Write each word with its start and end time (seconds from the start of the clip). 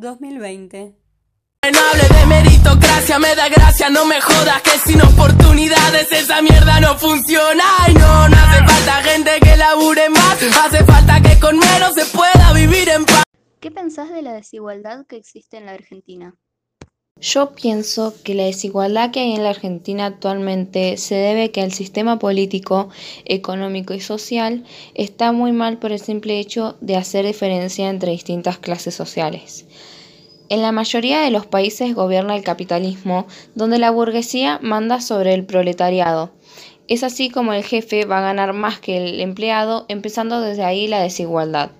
2020. 0.00 0.94
No 1.72 1.78
hable 1.78 2.18
de 2.18 2.26
meritocracia, 2.26 3.18
me 3.18 3.34
da 3.34 3.48
gracia, 3.48 3.90
no 3.90 4.04
me 4.06 4.20
jodas 4.20 4.62
que 4.62 4.78
sin 4.78 5.02
oportunidades 5.02 6.10
esa 6.12 6.40
mierda 6.40 6.80
no 6.80 6.96
funciona. 6.96 7.64
Y 7.88 7.94
no, 7.94 8.28
no 8.28 8.36
hace 8.36 8.64
falta 8.64 9.02
gente 9.02 9.30
que 9.40 9.56
labure 9.56 10.08
más, 10.08 10.40
hace 10.64 10.84
falta 10.84 11.20
que 11.20 11.38
con 11.40 11.58
menos 11.58 11.94
se 11.94 12.04
pueda 12.16 12.52
vivir 12.54 12.88
en 12.88 13.04
paz. 13.04 13.24
¿Qué 13.60 13.70
pensás 13.70 14.10
de 14.10 14.22
la 14.22 14.32
desigualdad 14.32 15.04
que 15.06 15.16
existe 15.16 15.56
en 15.56 15.66
la 15.66 15.72
Argentina? 15.72 16.34
Yo 17.20 17.50
pienso 17.50 18.14
que 18.22 18.34
la 18.34 18.44
desigualdad 18.44 19.10
que 19.10 19.18
hay 19.18 19.32
en 19.32 19.42
la 19.42 19.50
Argentina 19.50 20.06
actualmente 20.06 20.96
se 20.98 21.16
debe 21.16 21.50
que 21.50 21.62
el 21.62 21.72
sistema 21.72 22.20
político, 22.20 22.90
económico 23.24 23.92
y 23.92 24.00
social 24.00 24.62
está 24.94 25.32
muy 25.32 25.50
mal 25.50 25.78
por 25.78 25.90
el 25.90 25.98
simple 25.98 26.38
hecho 26.38 26.76
de 26.80 26.94
hacer 26.94 27.26
diferencia 27.26 27.88
entre 27.88 28.12
distintas 28.12 28.58
clases 28.58 28.94
sociales. 28.94 29.66
En 30.48 30.62
la 30.62 30.70
mayoría 30.70 31.20
de 31.20 31.32
los 31.32 31.44
países 31.44 31.92
gobierna 31.92 32.36
el 32.36 32.44
capitalismo, 32.44 33.26
donde 33.56 33.78
la 33.78 33.90
burguesía 33.90 34.60
manda 34.62 35.00
sobre 35.00 35.34
el 35.34 35.44
proletariado. 35.44 36.30
Es 36.86 37.02
así 37.02 37.30
como 37.30 37.52
el 37.52 37.64
jefe 37.64 38.06
va 38.06 38.18
a 38.18 38.22
ganar 38.22 38.52
más 38.52 38.78
que 38.78 38.96
el 38.96 39.20
empleado, 39.20 39.86
empezando 39.88 40.40
desde 40.40 40.64
ahí 40.64 40.86
la 40.86 41.02
desigualdad. 41.02 41.72